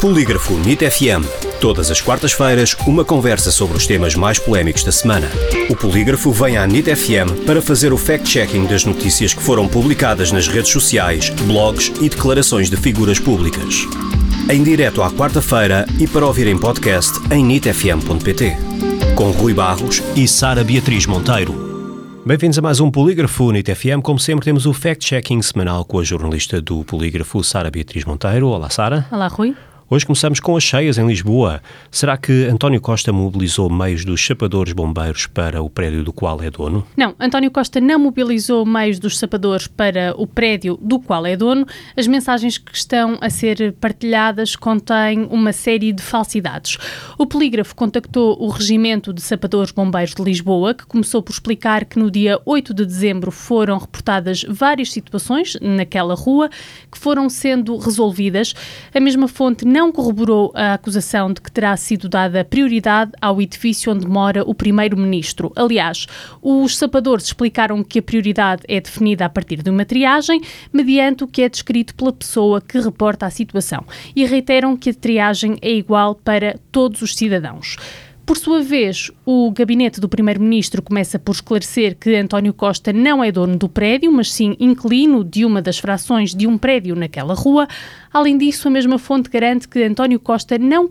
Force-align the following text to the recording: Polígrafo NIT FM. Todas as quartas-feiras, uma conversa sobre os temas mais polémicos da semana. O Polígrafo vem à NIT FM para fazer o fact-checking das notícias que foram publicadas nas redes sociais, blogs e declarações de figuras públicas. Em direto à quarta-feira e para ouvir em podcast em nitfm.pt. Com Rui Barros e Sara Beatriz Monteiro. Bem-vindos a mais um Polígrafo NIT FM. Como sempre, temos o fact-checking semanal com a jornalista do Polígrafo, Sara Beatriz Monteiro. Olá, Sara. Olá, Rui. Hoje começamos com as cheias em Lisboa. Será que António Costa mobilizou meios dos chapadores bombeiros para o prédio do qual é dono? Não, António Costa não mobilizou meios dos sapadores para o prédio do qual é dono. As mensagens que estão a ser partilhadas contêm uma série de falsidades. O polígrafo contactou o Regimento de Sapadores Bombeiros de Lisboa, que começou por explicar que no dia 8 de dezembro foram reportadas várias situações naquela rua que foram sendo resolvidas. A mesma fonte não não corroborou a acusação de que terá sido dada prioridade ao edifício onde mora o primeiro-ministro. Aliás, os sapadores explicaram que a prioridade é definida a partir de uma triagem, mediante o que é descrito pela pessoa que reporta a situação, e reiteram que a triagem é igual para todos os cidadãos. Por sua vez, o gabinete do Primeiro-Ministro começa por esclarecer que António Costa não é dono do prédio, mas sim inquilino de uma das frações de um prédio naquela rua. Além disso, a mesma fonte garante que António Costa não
Polígrafo 0.00 0.54
NIT 0.54 0.88
FM. 0.88 1.26
Todas 1.60 1.90
as 1.90 2.00
quartas-feiras, 2.00 2.76
uma 2.86 3.04
conversa 3.04 3.50
sobre 3.50 3.76
os 3.76 3.84
temas 3.84 4.14
mais 4.14 4.38
polémicos 4.38 4.84
da 4.84 4.92
semana. 4.92 5.28
O 5.68 5.74
Polígrafo 5.74 6.30
vem 6.30 6.56
à 6.56 6.64
NIT 6.68 6.94
FM 6.94 7.44
para 7.44 7.60
fazer 7.60 7.92
o 7.92 7.98
fact-checking 7.98 8.66
das 8.66 8.84
notícias 8.84 9.34
que 9.34 9.42
foram 9.42 9.66
publicadas 9.66 10.30
nas 10.30 10.46
redes 10.46 10.70
sociais, 10.70 11.30
blogs 11.30 11.92
e 12.00 12.08
declarações 12.08 12.70
de 12.70 12.76
figuras 12.76 13.18
públicas. 13.18 13.88
Em 14.48 14.62
direto 14.62 15.02
à 15.02 15.10
quarta-feira 15.10 15.84
e 15.98 16.06
para 16.06 16.24
ouvir 16.24 16.46
em 16.46 16.56
podcast 16.56 17.18
em 17.32 17.44
nitfm.pt. 17.44 18.56
Com 19.16 19.32
Rui 19.32 19.52
Barros 19.52 20.00
e 20.14 20.28
Sara 20.28 20.62
Beatriz 20.62 21.06
Monteiro. 21.06 21.66
Bem-vindos 22.24 22.58
a 22.58 22.62
mais 22.62 22.78
um 22.78 22.88
Polígrafo 22.88 23.50
NIT 23.50 23.74
FM. 23.74 24.00
Como 24.00 24.20
sempre, 24.20 24.44
temos 24.44 24.64
o 24.64 24.72
fact-checking 24.72 25.42
semanal 25.42 25.84
com 25.84 25.98
a 25.98 26.04
jornalista 26.04 26.62
do 26.62 26.84
Polígrafo, 26.84 27.42
Sara 27.42 27.68
Beatriz 27.68 28.04
Monteiro. 28.04 28.46
Olá, 28.46 28.70
Sara. 28.70 29.04
Olá, 29.10 29.26
Rui. 29.26 29.56
Hoje 29.90 30.04
começamos 30.04 30.38
com 30.38 30.54
as 30.54 30.62
cheias 30.62 30.98
em 30.98 31.06
Lisboa. 31.06 31.62
Será 31.90 32.18
que 32.18 32.44
António 32.44 32.78
Costa 32.78 33.10
mobilizou 33.10 33.70
meios 33.70 34.04
dos 34.04 34.20
chapadores 34.20 34.74
bombeiros 34.74 35.26
para 35.26 35.62
o 35.62 35.70
prédio 35.70 36.04
do 36.04 36.12
qual 36.12 36.42
é 36.42 36.50
dono? 36.50 36.86
Não, 36.94 37.14
António 37.18 37.50
Costa 37.50 37.80
não 37.80 37.98
mobilizou 37.98 38.66
meios 38.66 38.98
dos 38.98 39.16
sapadores 39.16 39.66
para 39.66 40.14
o 40.18 40.26
prédio 40.26 40.78
do 40.82 41.00
qual 41.00 41.24
é 41.24 41.34
dono. 41.34 41.66
As 41.96 42.06
mensagens 42.06 42.58
que 42.58 42.76
estão 42.76 43.16
a 43.18 43.30
ser 43.30 43.72
partilhadas 43.80 44.54
contêm 44.56 45.26
uma 45.30 45.54
série 45.54 45.90
de 45.90 46.02
falsidades. 46.02 46.76
O 47.16 47.24
polígrafo 47.24 47.74
contactou 47.74 48.36
o 48.38 48.50
Regimento 48.50 49.10
de 49.10 49.22
Sapadores 49.22 49.72
Bombeiros 49.72 50.14
de 50.14 50.22
Lisboa, 50.22 50.74
que 50.74 50.84
começou 50.84 51.22
por 51.22 51.32
explicar 51.32 51.86
que 51.86 51.98
no 51.98 52.10
dia 52.10 52.38
8 52.44 52.74
de 52.74 52.84
dezembro 52.84 53.30
foram 53.30 53.78
reportadas 53.78 54.44
várias 54.46 54.92
situações 54.92 55.56
naquela 55.62 56.14
rua 56.14 56.50
que 56.92 56.98
foram 56.98 57.30
sendo 57.30 57.74
resolvidas. 57.78 58.52
A 58.92 59.00
mesma 59.00 59.26
fonte 59.26 59.64
não 59.64 59.77
não 59.78 59.92
corroborou 59.92 60.50
a 60.56 60.74
acusação 60.74 61.32
de 61.32 61.40
que 61.40 61.52
terá 61.52 61.76
sido 61.76 62.08
dada 62.08 62.44
prioridade 62.44 63.12
ao 63.20 63.40
edifício 63.40 63.92
onde 63.92 64.08
mora 64.08 64.42
o 64.42 64.52
primeiro-ministro. 64.52 65.52
Aliás, 65.54 66.04
os 66.42 66.76
sapadores 66.76 67.26
explicaram 67.26 67.84
que 67.84 68.00
a 68.00 68.02
prioridade 68.02 68.62
é 68.66 68.80
definida 68.80 69.24
a 69.24 69.28
partir 69.28 69.62
de 69.62 69.70
uma 69.70 69.84
triagem, 69.84 70.40
mediante 70.72 71.22
o 71.22 71.28
que 71.28 71.42
é 71.42 71.48
descrito 71.48 71.94
pela 71.94 72.12
pessoa 72.12 72.60
que 72.60 72.80
reporta 72.80 73.26
a 73.26 73.30
situação, 73.30 73.84
e 74.16 74.26
reiteram 74.26 74.76
que 74.76 74.90
a 74.90 74.94
triagem 74.94 75.56
é 75.62 75.70
igual 75.70 76.16
para 76.16 76.58
todos 76.72 77.00
os 77.00 77.14
cidadãos. 77.14 77.76
Por 78.28 78.36
sua 78.36 78.60
vez, 78.60 79.10
o 79.24 79.50
gabinete 79.50 80.02
do 80.02 80.06
Primeiro-Ministro 80.06 80.82
começa 80.82 81.18
por 81.18 81.32
esclarecer 81.32 81.96
que 81.98 82.14
António 82.14 82.52
Costa 82.52 82.92
não 82.92 83.24
é 83.24 83.32
dono 83.32 83.56
do 83.56 83.70
prédio, 83.70 84.12
mas 84.12 84.30
sim 84.30 84.54
inquilino 84.60 85.24
de 85.24 85.46
uma 85.46 85.62
das 85.62 85.78
frações 85.78 86.34
de 86.34 86.46
um 86.46 86.58
prédio 86.58 86.94
naquela 86.94 87.32
rua. 87.32 87.66
Além 88.12 88.36
disso, 88.36 88.68
a 88.68 88.70
mesma 88.70 88.98
fonte 88.98 89.30
garante 89.30 89.66
que 89.66 89.82
António 89.82 90.20
Costa 90.20 90.58
não 90.58 90.86